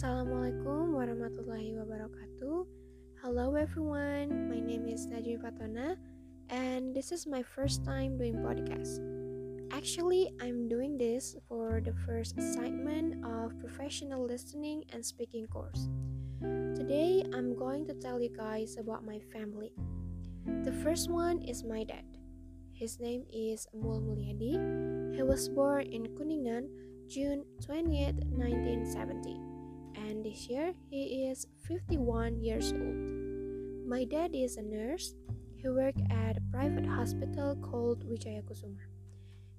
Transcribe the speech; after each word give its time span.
Assalamualaikum 0.00 0.96
warahmatullahi 0.96 1.76
wabarakatuh. 1.76 2.64
Hello 3.20 3.52
everyone, 3.52 4.48
my 4.48 4.56
name 4.56 4.88
is 4.88 5.04
Nazmi 5.04 5.36
Fathonah 5.36 6.00
and 6.48 6.96
this 6.96 7.12
is 7.12 7.28
my 7.28 7.44
first 7.44 7.84
time 7.84 8.16
doing 8.16 8.40
podcast. 8.40 9.04
Actually, 9.68 10.32
I'm 10.40 10.72
doing 10.72 10.96
this 10.96 11.36
for 11.52 11.84
the 11.84 11.92
first 12.08 12.32
assignment 12.40 13.20
of 13.28 13.52
professional 13.60 14.24
listening 14.24 14.88
and 14.88 15.04
speaking 15.04 15.44
course. 15.52 15.92
Today, 16.72 17.20
I'm 17.36 17.52
going 17.52 17.84
to 17.92 17.94
tell 18.00 18.24
you 18.24 18.32
guys 18.32 18.80
about 18.80 19.04
my 19.04 19.20
family. 19.28 19.76
The 20.64 20.72
first 20.80 21.12
one 21.12 21.44
is 21.44 21.60
my 21.60 21.84
dad. 21.84 22.08
His 22.72 22.96
name 23.04 23.28
is 23.28 23.68
Amul 23.76 24.00
Mulyadi. 24.00 24.56
He 25.12 25.20
was 25.20 25.52
born 25.52 25.92
in 25.92 26.08
Kuningan, 26.16 26.72
June 27.04 27.44
20th, 27.68 28.16
1970. 28.32 29.49
And 29.96 30.24
this 30.24 30.48
year, 30.48 30.72
he 30.90 31.28
is 31.30 31.46
51 31.66 32.40
years 32.40 32.72
old. 32.72 33.86
My 33.86 34.04
dad 34.04 34.30
is 34.34 34.56
a 34.56 34.62
nurse. 34.62 35.14
He 35.56 35.68
worked 35.68 36.00
at 36.10 36.36
a 36.36 36.42
private 36.52 36.86
hospital 36.86 37.56
called 37.56 38.08
Wijaya 38.08 38.42
Kusuma. 38.42 38.86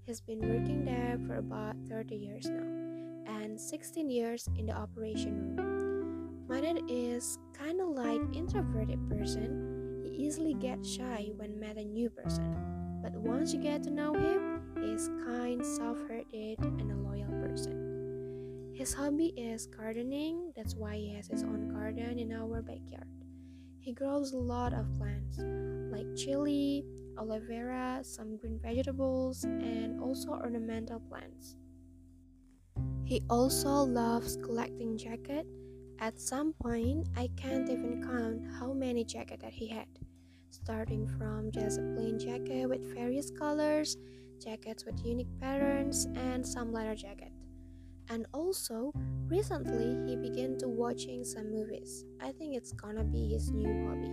He's 0.05 0.21
been 0.21 0.39
working 0.39 0.83
there 0.83 1.19
for 1.27 1.35
about 1.35 1.75
30 1.87 2.15
years 2.15 2.45
now 2.45 2.81
and 3.27 3.59
16 3.59 4.09
years 4.09 4.47
in 4.57 4.65
the 4.65 4.73
operation 4.73 5.55
room. 5.55 6.47
My 6.47 6.61
dad 6.61 6.79
is 6.89 7.37
kind 7.53 7.79
of 7.79 7.89
like 7.89 8.21
introverted 8.33 8.99
person. 9.09 10.01
He 10.03 10.25
easily 10.25 10.53
gets 10.53 10.89
shy 10.89 11.29
when 11.35 11.59
met 11.59 11.77
a 11.77 11.85
new 11.85 12.09
person. 12.09 12.55
But 13.01 13.13
once 13.13 13.53
you 13.53 13.61
get 13.61 13.83
to 13.83 13.89
know 13.89 14.13
him, 14.13 14.61
he 14.79 14.91
is 14.91 15.09
kind, 15.25 15.65
soft-hearted, 15.65 16.59
and 16.59 16.91
a 16.91 16.95
person. 16.95 17.10
His 18.81 18.95
hobby 18.95 19.31
is 19.37 19.67
gardening. 19.67 20.53
That's 20.55 20.73
why 20.73 20.95
he 20.95 21.13
has 21.13 21.27
his 21.27 21.43
own 21.43 21.69
garden 21.69 22.17
in 22.17 22.33
our 22.33 22.63
backyard. 22.63 23.05
He 23.79 23.93
grows 23.93 24.33
a 24.33 24.39
lot 24.39 24.73
of 24.73 24.91
plants 24.97 25.37
like 25.93 26.07
chili, 26.15 26.83
aloe 27.15 27.41
vera, 27.47 27.99
some 28.01 28.37
green 28.37 28.57
vegetables, 28.57 29.43
and 29.43 30.01
also 30.01 30.31
ornamental 30.31 30.99
plants. 30.99 31.57
He 33.05 33.21
also 33.29 33.69
loves 33.69 34.37
collecting 34.37 34.97
jackets. 34.97 35.47
At 35.99 36.19
some 36.19 36.53
point, 36.53 37.07
I 37.15 37.29
can't 37.37 37.69
even 37.69 38.01
count 38.01 38.41
how 38.59 38.73
many 38.73 39.03
jackets 39.03 39.43
that 39.43 39.53
he 39.53 39.67
had, 39.67 39.85
starting 40.49 41.05
from 41.19 41.51
just 41.51 41.77
a 41.77 41.83
plain 41.93 42.17
jacket 42.17 42.67
with 42.67 42.95
various 42.95 43.29
colors, 43.29 43.95
jackets 44.43 44.85
with 44.85 45.05
unique 45.05 45.39
patterns, 45.39 46.07
and 46.15 46.43
some 46.43 46.73
leather 46.73 46.95
jacket. 46.95 47.30
And 48.11 48.25
also, 48.33 48.91
recently 49.29 49.95
he 50.05 50.17
began 50.17 50.57
to 50.57 50.67
watching 50.67 51.23
some 51.23 51.49
movies. 51.49 52.03
I 52.19 52.33
think 52.33 52.57
it's 52.57 52.73
gonna 52.73 53.05
be 53.05 53.29
his 53.29 53.51
new 53.51 53.87
hobby. 53.87 54.11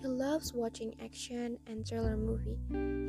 He 0.00 0.08
loves 0.08 0.54
watching 0.54 0.94
action 0.98 1.58
and 1.66 1.86
thriller 1.86 2.16
movie. 2.16 2.56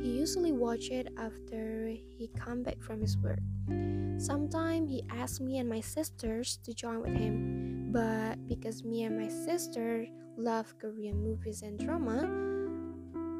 He 0.04 0.10
usually 0.12 0.52
watch 0.52 0.90
it 0.90 1.08
after 1.16 1.88
he 1.88 2.28
come 2.36 2.62
back 2.62 2.82
from 2.82 3.00
his 3.00 3.16
work. 3.16 3.40
Sometimes 4.18 4.90
he 4.90 5.02
asks 5.08 5.40
me 5.40 5.56
and 5.56 5.70
my 5.70 5.80
sisters 5.80 6.58
to 6.64 6.74
join 6.74 7.00
with 7.00 7.16
him, 7.16 7.88
but 7.90 8.46
because 8.46 8.84
me 8.84 9.04
and 9.04 9.18
my 9.18 9.28
sister 9.28 10.06
love 10.36 10.78
Korean 10.78 11.16
movies 11.16 11.62
and 11.62 11.78
drama, 11.78 12.28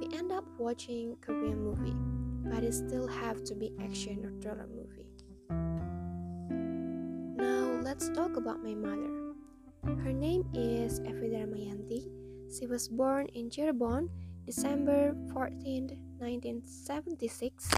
we 0.01 0.17
end 0.17 0.33
up 0.33 0.47
watching 0.57 1.17
Korean 1.21 1.63
movie, 1.63 1.95
but 2.51 2.65
it 2.65 2.73
still 2.73 3.07
have 3.07 3.45
to 3.45 3.55
be 3.55 3.71
action 3.85 4.25
or 4.25 4.33
thriller 4.41 4.67
movie. 4.67 4.84
Let's 7.95 8.11
talk 8.11 8.35
about 8.37 8.59
my 8.59 8.75
mother. 8.75 9.07
Her 10.03 10.11
name 10.11 10.43
is 10.53 10.99
Evida 11.07 11.47
Mayanti 11.47 12.11
she 12.51 12.67
was 12.67 12.89
born 12.89 13.29
in 13.39 13.51
Cirebon, 13.51 14.11
December 14.45 15.15
14, 15.33 15.95
1976. 16.19 17.71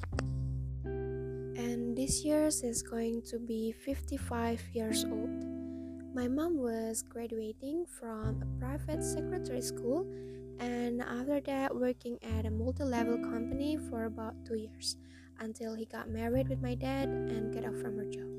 And 0.84 1.94
this 1.94 2.24
year 2.24 2.50
she's 2.50 2.80
going 2.80 3.28
to 3.28 3.38
be 3.38 3.72
55 3.72 4.62
years 4.72 5.04
old. 5.04 5.44
My 6.14 6.28
mom 6.28 6.56
was 6.56 7.04
graduating 7.04 7.84
from 7.84 8.40
a 8.40 8.48
private 8.58 9.04
secretary 9.04 9.60
school 9.60 10.08
and 10.60 11.02
after 11.02 11.42
that 11.44 11.76
working 11.76 12.16
at 12.38 12.46
a 12.46 12.50
multi-level 12.50 13.18
company 13.18 13.76
for 13.90 14.04
about 14.04 14.32
2 14.46 14.64
years 14.64 14.96
until 15.40 15.74
he 15.74 15.84
got 15.84 16.08
married 16.08 16.48
with 16.48 16.62
my 16.62 16.74
dad 16.74 17.04
and 17.08 17.52
got 17.52 17.68
off 17.68 17.76
from 17.82 17.98
her 17.98 18.08
job. 18.08 18.35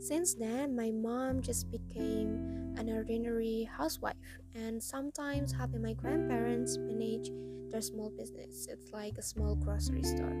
Since 0.00 0.34
then, 0.34 0.76
my 0.76 0.90
mom 0.92 1.42
just 1.42 1.70
became 1.70 2.74
an 2.76 2.88
ordinary 2.88 3.64
housewife 3.64 4.14
and 4.54 4.82
sometimes 4.82 5.52
helping 5.52 5.82
my 5.82 5.92
grandparents 5.92 6.78
manage 6.78 7.30
their 7.70 7.80
small 7.80 8.10
business. 8.10 8.68
It's 8.70 8.92
like 8.92 9.18
a 9.18 9.22
small 9.22 9.56
grocery 9.56 10.04
store. 10.04 10.34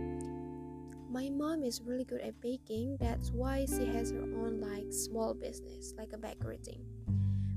My 1.10 1.28
mom 1.30 1.64
is 1.64 1.82
really 1.82 2.04
good 2.04 2.20
at 2.20 2.40
baking, 2.40 2.98
that's 3.00 3.32
why 3.32 3.66
she 3.66 3.86
has 3.86 4.12
her 4.12 4.22
own 4.22 4.60
like 4.60 4.92
small 4.92 5.34
business, 5.34 5.92
like 5.98 6.12
a 6.12 6.18
bakery 6.18 6.58
thing. 6.58 6.84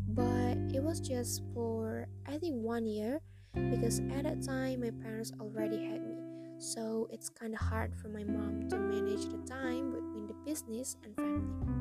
But 0.08 0.58
it 0.76 0.82
was 0.82 1.00
just 1.00 1.44
for 1.54 2.08
I 2.28 2.38
think 2.38 2.56
one 2.56 2.86
year 2.88 3.22
because 3.54 4.00
at 4.00 4.24
that 4.24 4.42
time 4.42 4.82
my 4.82 4.92
parents 5.04 5.32
already 5.40 5.86
had 5.86 6.02
me. 6.02 6.16
So 6.58 7.08
it's 7.12 7.30
kind 7.30 7.54
of 7.54 7.60
hard 7.60 7.96
for 7.96 8.08
my 8.08 8.24
mom 8.24 8.70
to 8.70 8.78
manage 8.78 9.26
the 9.26 9.40
time 9.48 9.92
between 9.92 10.28
the 10.28 10.36
business 10.46 10.96
and 11.04 11.16
family. 11.16 11.81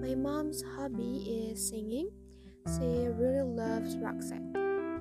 My 0.00 0.14
mom's 0.14 0.62
hobby 0.76 1.50
is 1.50 1.68
singing. 1.68 2.08
She 2.66 3.08
really 3.10 3.42
loves 3.42 3.96
Roxette 3.96 4.54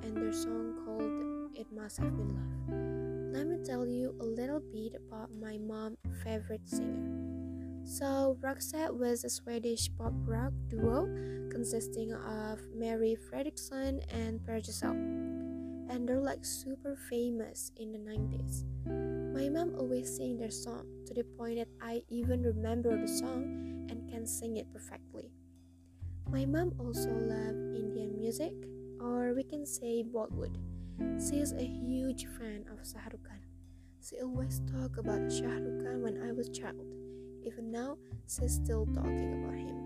and 0.03 0.17
their 0.17 0.33
song 0.33 0.73
called 0.83 1.55
It 1.55 1.67
Must 1.71 1.97
Have 1.97 2.17
Been 2.17 2.33
Love. 2.33 3.37
Let 3.37 3.45
me 3.45 3.63
tell 3.63 3.85
you 3.85 4.15
a 4.19 4.25
little 4.25 4.59
bit 4.59 4.95
about 4.95 5.29
my 5.39 5.59
mom's 5.59 5.97
favorite 6.23 6.67
singer. 6.67 7.85
So, 7.85 8.37
Roxette 8.41 8.91
was 8.91 9.23
a 9.23 9.29
Swedish 9.29 9.87
pop 9.95 10.13
rock 10.25 10.51
duo 10.67 11.05
consisting 11.51 12.11
of 12.13 12.59
Marie 12.75 13.17
Fredriksson 13.29 14.01
and 14.09 14.43
Per 14.43 14.59
Gessle. 14.59 14.97
And 15.89 16.09
they're 16.09 16.19
like 16.19 16.43
super 16.43 16.97
famous 17.07 17.71
in 17.77 17.91
the 17.91 17.99
90s. 17.99 18.65
My 19.31 19.47
mom 19.47 19.75
always 19.77 20.17
sang 20.17 20.37
their 20.37 20.49
song 20.49 20.87
to 21.05 21.13
the 21.13 21.23
point 21.37 21.59
that 21.59 21.69
I 21.81 22.01
even 22.09 22.41
remember 22.41 22.99
the 22.99 23.07
song 23.07 23.76
can 24.17 24.25
sing 24.25 24.57
it 24.57 24.65
perfectly. 24.73 25.29
My 26.31 26.43
mom 26.45 26.73
also 26.79 27.09
loves 27.13 27.61
Indian 27.77 28.17
music, 28.17 28.53
or 28.99 29.35
we 29.35 29.43
can 29.43 29.63
say 29.63 30.03
Bollywood. 30.03 30.57
She 31.21 31.37
is 31.37 31.53
a 31.53 31.61
huge 31.61 32.25
fan 32.25 32.65
of 32.73 32.81
Shah 32.81 33.05
Rukh 33.13 33.21
Khan. 33.21 33.45
She 34.01 34.17
always 34.19 34.59
talk 34.73 34.97
about 34.97 35.31
Shah 35.31 35.61
Rukh 35.61 35.85
Khan 35.85 36.01
when 36.01 36.17
I 36.27 36.31
was 36.31 36.49
child. 36.49 36.81
Even 37.45 37.69
now, 37.71 37.97
she's 38.25 38.55
still 38.55 38.87
talking 38.87 39.37
about 39.37 39.53
him. 39.53 39.85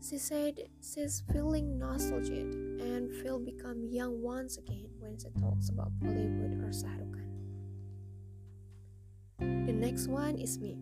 She 0.00 0.16
said 0.16 0.54
she's 0.80 1.22
feeling 1.30 1.78
nostalgic 1.78 2.48
and 2.80 3.12
feel 3.20 3.38
become 3.38 3.84
young 3.84 4.22
once 4.22 4.56
again 4.56 4.88
when 4.98 5.18
she 5.18 5.28
talks 5.38 5.68
about 5.68 5.92
Bollywood 6.00 6.56
or 6.64 6.72
Shah 6.72 6.96
Rukh 6.96 7.20
Khan. 9.38 9.66
The 9.66 9.74
next 9.74 10.08
one 10.08 10.38
is 10.38 10.58
me. 10.58 10.78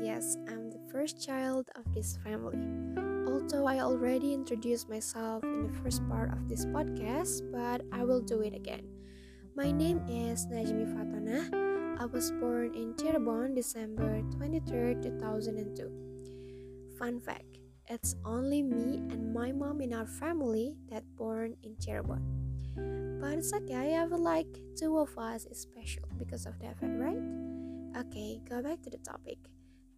Yes, 0.00 0.38
I'm 0.48 0.70
the 0.70 0.80
first 0.90 1.20
child 1.20 1.68
of 1.76 1.84
this 1.92 2.16
family. 2.24 2.56
Although 3.28 3.66
I 3.66 3.80
already 3.80 4.32
introduced 4.32 4.88
myself 4.88 5.44
in 5.44 5.66
the 5.66 5.76
first 5.80 6.00
part 6.08 6.32
of 6.32 6.48
this 6.48 6.64
podcast, 6.66 7.44
but 7.52 7.82
I 7.92 8.04
will 8.04 8.20
do 8.20 8.40
it 8.40 8.54
again. 8.54 8.88
My 9.54 9.70
name 9.70 10.00
is 10.08 10.46
Nazmi 10.46 10.88
Fathonah. 10.88 12.00
I 12.00 12.06
was 12.06 12.32
born 12.32 12.74
in 12.74 12.94
Cirebon, 12.94 13.54
December 13.54 14.22
23, 14.36 15.04
2002. 15.04 16.96
Fun 16.98 17.20
fact, 17.20 17.58
it's 17.86 18.16
only 18.24 18.62
me 18.62 19.04
and 19.12 19.34
my 19.34 19.52
mom 19.52 19.82
in 19.82 19.92
our 19.92 20.06
family 20.06 20.76
that 20.88 21.04
born 21.16 21.56
in 21.62 21.76
Cirebon. 21.76 22.24
But 23.20 23.36
it's 23.36 23.52
okay, 23.52 24.00
I 24.00 24.08
feel 24.08 24.22
like 24.22 24.48
two 24.76 24.96
of 24.98 25.16
us 25.18 25.44
is 25.44 25.60
special 25.60 26.08
because 26.16 26.46
of 26.46 26.58
that, 26.60 26.80
fact, 26.80 26.96
right? 26.96 27.20
Okay, 28.06 28.40
go 28.48 28.62
back 28.62 28.80
to 28.82 28.90
the 28.90 28.98
topic. 28.98 29.38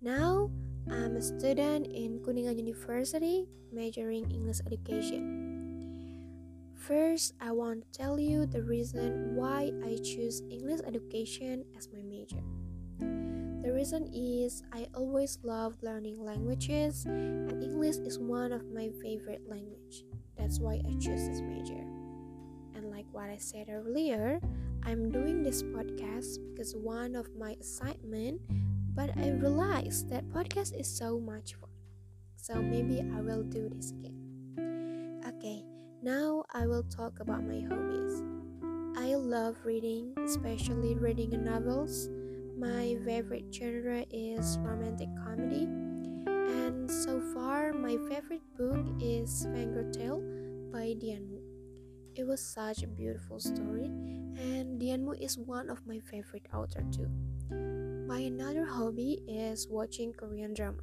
Now, 0.06 0.54
I'm 0.86 1.18
a 1.18 1.20
student 1.20 1.90
in 1.90 2.22
Kuningan 2.22 2.54
University, 2.62 3.50
majoring 3.74 4.30
English 4.30 4.62
education. 4.62 5.18
First, 6.78 7.34
I 7.42 7.50
want 7.50 7.82
to 7.82 7.90
tell 7.90 8.14
you 8.14 8.46
the 8.46 8.62
reason 8.62 9.34
why 9.34 9.74
I 9.82 9.98
choose 9.98 10.46
English 10.46 10.86
education 10.86 11.66
as 11.74 11.90
my 11.90 12.06
major. 12.06 12.38
The 13.66 13.74
reason 13.74 14.06
is 14.14 14.62
I 14.70 14.86
always 14.94 15.42
loved 15.42 15.82
learning 15.82 16.22
languages, 16.22 17.02
and 17.10 17.58
English 17.58 17.98
is 18.06 18.22
one 18.22 18.54
of 18.54 18.62
my 18.70 18.94
favorite 19.02 19.42
language. 19.50 20.06
That's 20.38 20.62
why 20.62 20.86
I 20.86 20.94
chose 21.02 21.26
this 21.26 21.42
major. 21.42 21.82
And 22.78 22.94
like 22.94 23.10
what 23.10 23.26
I 23.26 23.42
said 23.42 23.66
earlier, 23.74 24.38
I'm 24.86 25.10
doing 25.10 25.42
this 25.42 25.66
podcast 25.66 26.38
because 26.54 26.78
one 26.78 27.18
of 27.18 27.26
my 27.34 27.58
assignment 27.58 28.38
but 28.96 29.12
I 29.18 29.28
realized 29.28 30.08
that 30.08 30.24
podcast 30.32 30.72
is 30.72 30.88
so 30.88 31.20
much 31.20 31.54
fun. 31.60 31.68
so 32.36 32.56
maybe 32.62 33.04
I 33.04 33.20
will 33.20 33.42
do 33.42 33.68
this 33.68 33.92
again. 33.92 34.16
Okay, 35.28 35.62
now 36.02 36.44
I 36.54 36.66
will 36.66 36.84
talk 36.84 37.20
about 37.20 37.44
my 37.44 37.60
hobbies. 37.60 38.22
I 38.96 39.14
love 39.14 39.56
reading, 39.64 40.14
especially 40.24 40.94
reading 40.96 41.44
novels. 41.44 42.08
My 42.56 42.96
favorite 43.04 43.52
genre 43.52 44.06
is 44.08 44.56
romantic 44.64 45.12
comedy, 45.20 45.68
and 46.24 46.88
so 46.90 47.20
far, 47.34 47.74
my 47.74 48.00
favorite 48.08 48.46
book 48.56 48.86
is 48.98 49.44
Fangirl 49.52 50.24
by 50.72 50.94
Dian 50.96 51.28
Mu. 51.28 51.40
It 52.14 52.24
was 52.24 52.40
such 52.40 52.82
a 52.82 52.88
beautiful 52.88 53.40
story, 53.40 53.92
and 54.40 54.80
Dian 54.80 55.04
Mu 55.04 55.12
is 55.12 55.36
one 55.36 55.68
of 55.68 55.84
my 55.84 56.00
favorite 56.00 56.48
authors 56.54 56.96
too. 56.96 57.75
My 58.16 58.22
another 58.22 58.64
hobby 58.64 59.20
is 59.28 59.68
watching 59.68 60.10
Korean 60.14 60.54
drama. 60.54 60.80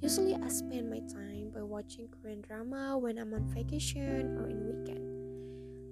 Usually, 0.00 0.32
I 0.32 0.48
spend 0.48 0.88
my 0.88 1.00
time 1.12 1.52
by 1.52 1.60
watching 1.60 2.08
Korean 2.08 2.40
drama 2.40 2.96
when 2.96 3.18
I'm 3.18 3.34
on 3.34 3.44
vacation 3.52 4.32
or 4.40 4.48
in 4.48 4.64
weekend. 4.64 5.04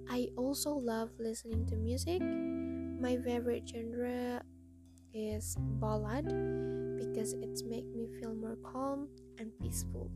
I 0.09 0.29
also 0.35 0.73
love 0.73 1.11
listening 1.19 1.67
to 1.67 1.75
music. 1.75 2.23
My 2.99 3.21
favorite 3.21 3.69
genre 3.69 4.41
is 5.13 5.55
ballad 5.77 6.25
because 6.97 7.33
it 7.33 7.61
makes 7.69 7.93
me 7.93 8.09
feel 8.19 8.33
more 8.33 8.57
calm 8.65 9.09
and 9.37 9.53
peaceful. 9.61 10.09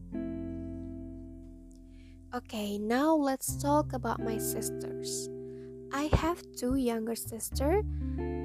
Okay, 2.34 2.80
now 2.80 3.14
let's 3.14 3.62
talk 3.62 3.94
about 3.94 4.20
my 4.20 4.40
sisters. 4.40 5.30
I 5.94 6.10
have 6.18 6.42
two 6.58 6.78
younger 6.78 7.14
sisters. 7.14 7.86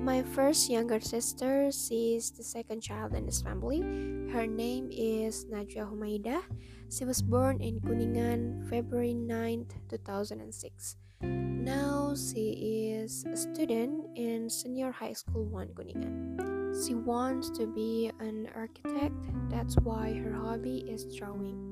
My 0.03 0.27
first 0.35 0.67
younger 0.67 0.99
sister, 0.99 1.71
is 1.71 2.35
the 2.35 2.43
second 2.43 2.83
child 2.83 3.15
in 3.15 3.25
this 3.25 3.39
family. 3.39 3.87
Her 4.35 4.51
name 4.51 4.91
is 4.91 5.47
Najwa 5.47 5.87
Humaida. 5.87 6.43
She 6.91 7.07
was 7.07 7.23
born 7.23 7.63
in 7.63 7.79
Kuningan, 7.79 8.67
February 8.67 9.15
9th, 9.15 9.79
2006. 9.95 10.99
Now 11.23 12.19
she 12.19 12.99
is 12.99 13.23
a 13.31 13.37
student 13.39 14.19
in 14.19 14.51
Senior 14.51 14.91
High 14.91 15.15
School 15.15 15.47
1 15.47 15.71
Kuningan. 15.79 16.35
She 16.83 16.99
wants 16.99 17.47
to 17.55 17.71
be 17.71 18.11
an 18.19 18.51
architect, 18.59 19.15
that's 19.55 19.79
why 19.87 20.19
her 20.19 20.35
hobby 20.35 20.83
is 20.83 21.07
drawing. 21.15 21.63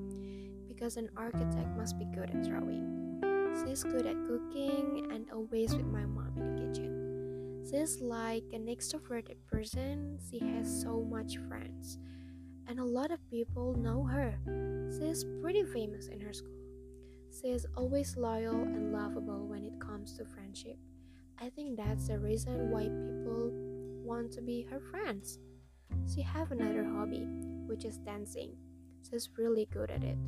Because 0.70 0.94
an 0.94 1.10
architect 1.18 1.74
must 1.74 1.98
be 1.98 2.06
good 2.14 2.30
at 2.30 2.46
drawing. 2.46 2.86
She's 3.66 3.82
good 3.82 4.06
at 4.06 4.14
cooking 4.30 5.10
and 5.10 5.26
always 5.34 5.74
with 5.74 5.90
my 5.90 6.06
mom. 6.06 6.49
She's 7.68 8.00
like 8.00 8.44
an 8.52 8.66
extroverted 8.66 9.36
person, 9.46 10.18
she 10.30 10.38
has 10.38 10.82
so 10.82 11.02
much 11.02 11.36
friends, 11.48 11.98
and 12.66 12.80
a 12.80 12.84
lot 12.84 13.10
of 13.10 13.30
people 13.30 13.74
know 13.74 14.02
her. 14.04 14.38
She's 14.98 15.24
pretty 15.40 15.64
famous 15.64 16.08
in 16.08 16.20
her 16.20 16.32
school. 16.32 16.60
She 17.30 17.48
is 17.48 17.66
always 17.76 18.16
loyal 18.16 18.62
and 18.62 18.92
lovable 18.92 19.46
when 19.46 19.64
it 19.64 19.78
comes 19.78 20.16
to 20.16 20.24
friendship. 20.24 20.78
I 21.38 21.50
think 21.50 21.76
that's 21.76 22.08
the 22.08 22.18
reason 22.18 22.70
why 22.70 22.84
people 22.84 23.52
want 24.04 24.32
to 24.32 24.42
be 24.42 24.62
her 24.62 24.80
friends. 24.80 25.38
She 26.12 26.22
have 26.22 26.50
another 26.50 26.84
hobby, 26.84 27.26
which 27.66 27.84
is 27.84 27.98
dancing. 27.98 28.56
She's 29.08 29.30
really 29.36 29.66
good 29.66 29.90
at 29.90 30.02
it. 30.02 30.18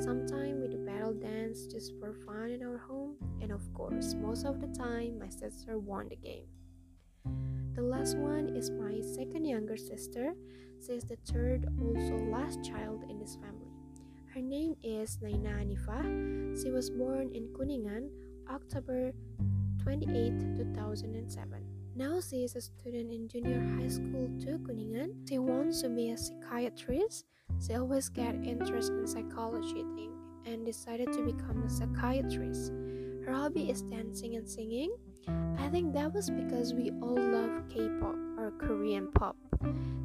Sometimes 0.00 0.60
we 0.60 0.68
do 0.68 0.84
battle 0.84 1.14
dance 1.14 1.66
just 1.66 1.92
for 1.98 2.12
fun 2.12 2.50
in 2.50 2.62
our 2.62 2.78
home, 2.78 3.16
and 3.40 3.50
of 3.50 3.62
course, 3.72 4.14
most 4.14 4.44
of 4.44 4.60
the 4.60 4.68
time, 4.68 5.18
my 5.18 5.28
sister 5.28 5.78
won 5.78 6.08
the 6.08 6.16
game. 6.16 6.46
The 7.74 7.82
last 7.82 8.18
one 8.18 8.50
is 8.54 8.70
my 8.70 9.00
second 9.00 9.46
younger 9.46 9.78
sister. 9.78 10.34
She 10.84 10.92
is 10.92 11.04
the 11.04 11.16
third, 11.24 11.66
also 11.80 12.16
last 12.28 12.62
child 12.62 13.04
in 13.08 13.18
this 13.18 13.36
family. 13.36 13.72
Her 14.34 14.42
name 14.42 14.76
is 14.82 15.16
Naina 15.22 15.56
Anifa. 15.56 16.04
She 16.62 16.70
was 16.70 16.90
born 16.90 17.30
in 17.32 17.48
Kuningan, 17.56 18.10
October 18.50 19.12
28, 19.82 20.56
2007. 20.56 21.64
Now 21.96 22.20
she 22.20 22.44
is 22.44 22.56
a 22.56 22.60
student 22.60 23.10
in 23.10 23.28
junior 23.28 23.60
high 23.80 23.88
school 23.88 24.28
to 24.40 24.58
Kuningan. 24.58 25.26
She 25.26 25.38
wants 25.38 25.80
to 25.80 25.88
be 25.88 26.10
a 26.10 26.18
psychiatrist. 26.18 27.24
She 27.66 27.72
always 27.72 28.10
got 28.10 28.34
interest 28.34 28.92
in 28.92 29.06
psychology 29.06 29.84
thing 29.96 30.12
and 30.44 30.66
decided 30.66 31.10
to 31.12 31.22
become 31.24 31.62
a 31.62 31.70
psychiatrist. 31.70 32.72
Her 33.24 33.32
hobby 33.32 33.70
is 33.70 33.80
dancing 33.82 34.36
and 34.36 34.48
singing. 34.48 34.94
I 35.28 35.68
think 35.70 35.92
that 35.94 36.12
was 36.12 36.30
because 36.30 36.74
we 36.74 36.90
all 37.02 37.18
love 37.18 37.68
K-pop 37.68 38.16
or 38.38 38.52
Korean 38.58 39.10
pop. 39.12 39.36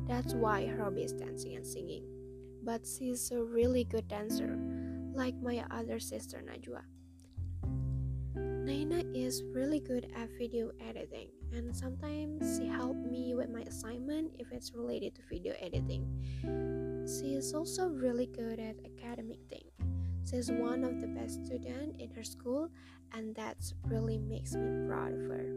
That's 0.07 0.33
why 0.33 0.65
her 0.67 0.83
hobby 0.83 1.03
is 1.03 1.13
dancing 1.13 1.55
and 1.55 1.65
singing. 1.65 2.03
But 2.63 2.85
she's 2.85 3.31
a 3.31 3.43
really 3.43 3.83
good 3.83 4.07
dancer, 4.07 4.57
like 5.13 5.35
my 5.41 5.63
other 5.71 5.99
sister 5.99 6.43
Najwa. 6.45 6.81
Naina 8.35 9.03
is 9.15 9.43
really 9.53 9.79
good 9.79 10.11
at 10.15 10.29
video 10.37 10.71
editing, 10.85 11.29
and 11.53 11.75
sometimes 11.75 12.57
she 12.57 12.67
helps 12.67 12.99
me 13.09 13.33
with 13.33 13.49
my 13.49 13.61
assignment 13.61 14.33
if 14.39 14.51
it's 14.51 14.73
related 14.73 15.15
to 15.15 15.21
video 15.29 15.53
editing. 15.61 16.05
She 17.07 17.35
is 17.35 17.53
also 17.53 17.87
really 17.87 18.27
good 18.27 18.59
at 18.59 18.75
academic 18.85 19.39
thing. 19.49 19.63
She's 20.27 20.51
one 20.51 20.83
of 20.83 20.99
the 20.99 21.07
best 21.07 21.45
students 21.45 21.95
in 22.03 22.11
her 22.11 22.23
school, 22.23 22.69
and 23.13 23.33
that 23.35 23.55
really 23.87 24.19
makes 24.19 24.55
me 24.55 24.67
proud 24.87 25.13
of 25.15 25.23
her. 25.31 25.47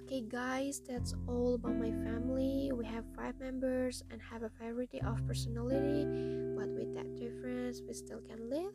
Okay, 0.00 0.24
guys, 0.24 0.80
that's 0.80 1.12
all 1.28 1.54
about 1.54 1.76
my 1.76 1.90
family. 1.90 2.70
We 2.72 2.84
have 2.86 3.04
five 3.16 3.36
members 3.40 4.04
and 4.10 4.20
have 4.22 4.42
a 4.42 4.48
variety 4.56 5.02
of 5.02 5.20
personality, 5.26 6.08
but 6.56 6.68
with 6.72 6.94
that 6.94 7.12
difference, 7.16 7.82
we 7.86 7.92
still 7.92 8.20
can 8.24 8.48
live 8.48 8.72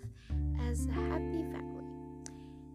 as 0.70 0.86
a 0.86 0.94
happy 0.94 1.42
family. 1.50 1.86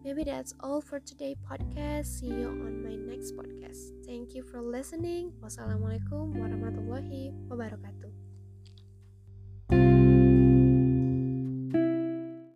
Maybe 0.03 0.23
that's 0.23 0.53
all 0.59 0.81
for 0.81 0.99
today 0.99 1.35
podcast. 1.43 2.19
See 2.19 2.27
you 2.27 2.47
on 2.47 2.83
my 2.83 2.95
next 2.95 3.35
podcast. 3.35 3.91
Thank 4.07 4.35
you 4.35 4.43
for 4.43 4.59
listening. 4.59 5.31
Wassalamualaikum 5.43 6.35
warahmatullahi 6.35 7.35
wabarakatuh. 7.51 8.16